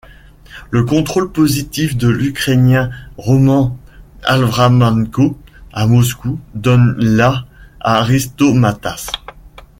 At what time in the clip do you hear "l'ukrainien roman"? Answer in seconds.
2.07-3.77